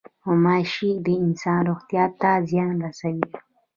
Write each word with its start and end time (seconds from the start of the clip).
غوماشې 0.23 0.91
د 1.05 1.07
انسان 1.25 1.61
روغتیا 1.69 2.05
ته 2.21 2.31
زیان 2.49 2.75
رسوي. 2.85 3.27